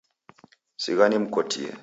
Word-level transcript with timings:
Sigha 0.81 1.05
nimkotie. 1.09 1.71